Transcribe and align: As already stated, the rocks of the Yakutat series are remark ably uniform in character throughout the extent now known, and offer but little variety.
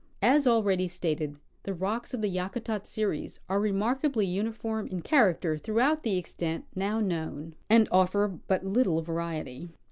As 0.23 0.47
already 0.47 0.87
stated, 0.87 1.37
the 1.61 1.75
rocks 1.75 2.11
of 2.11 2.23
the 2.23 2.27
Yakutat 2.27 2.87
series 2.87 3.39
are 3.47 3.59
remark 3.59 4.03
ably 4.03 4.25
uniform 4.25 4.87
in 4.87 5.03
character 5.03 5.59
throughout 5.59 6.01
the 6.01 6.17
extent 6.17 6.65
now 6.73 6.99
known, 6.99 7.53
and 7.69 7.87
offer 7.91 8.39
but 8.47 8.63
little 8.65 9.03
variety. 9.03 9.69